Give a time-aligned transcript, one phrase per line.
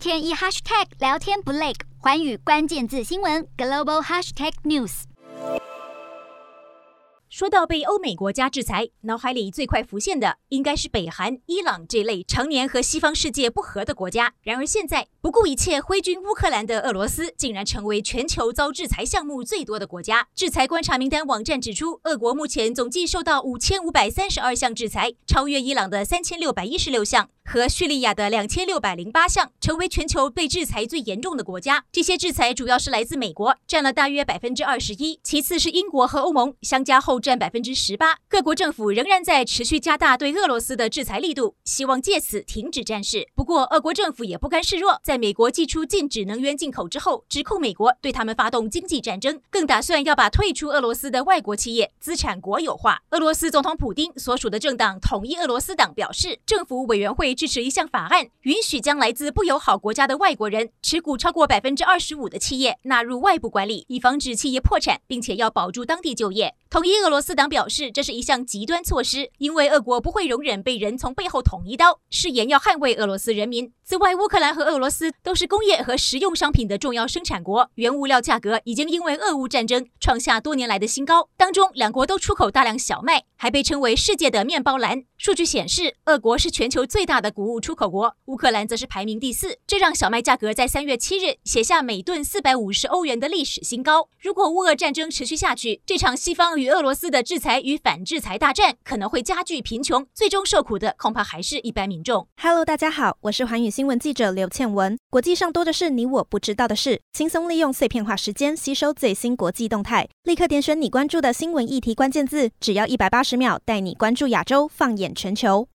[0.00, 5.02] 天一 hashtag 聊天不累，寰宇关键字新闻 global hashtag news。
[7.28, 14.32] 说到被欧美国家制裁，脑海里最快浮现的应该是北韩、伊朗这类常年和西方世界不和的国家。
[14.42, 20.26] 然而现在，不顾一切挥军乌克兰的俄罗斯，竟然成为全球遭制裁项目最多的国家。
[20.34, 27.28] 制裁观察名单网站指出，俄国目前总计受到五千五百三十二项制裁，超越伊朗的三千六百一十六项。
[27.52, 31.84] 和叙利亚的两千六百零八项，成为全球被制裁最严重的国家。
[31.90, 38.18] 这些制裁主要是来自美国，占了大约百分之二十一，其次是英国和欧盟，相加后占百分之十八。
[38.28, 43.26] 各国政府仍然在持续加大对俄罗斯的制裁力度，希望借此停止战事。
[43.34, 53.02] 不过，俄国政府也不甘示弱，在美国祭出禁止能源进口之后，指控美国对他们发动经济战争，更打算要把退出俄罗斯的外国企业资产国有化。
[53.10, 57.34] 俄罗斯总统普丁所属的政党统一俄罗斯党表示，政府委员会。
[57.40, 66.54] 支持一项法案，允许将来自不友好国家的外国人持股超过百分之二十五的企业纳入外部管理，以防止企业破产，并且要保住当地就业。
[66.70, 73.72] 统一俄罗斯党表示，这是一项极端措施，因为俄国不会容忍被人从背后捅一刀，誓言要捍卫俄罗斯人民。
[73.82, 81.28] 此外，乌克兰和俄罗斯都是工业和食用商品的重要生产国，原物料价格已经因为俄乌战争创下多年来的新高。
[81.36, 85.02] 当中，两国都出口大量小麦，还被称为世界的面包篮。
[85.18, 94.08] 数据显示，俄国是全球最大的谷物出口国，乌克兰则是排名第四，这让小麦价格在三月七日写下每吨四百五十欧元的历史新高。
[94.20, 102.28] 如果乌俄战争持续下去，这场西方与俄罗斯的制裁与反制裁大战可能会加剧贫穷，最终受苦的恐怕还是一般民众。
[102.36, 104.98] Hello，大家好，我是寰宇新闻记者刘倩文。
[105.08, 115.66] 国际上多的是你我不知道的事，轻松利用碎片化时间吸收最新国际动态，立刻点选你关注的新闻议题关键字，只要一百八十秒，带你关注亚洲，放眼全球。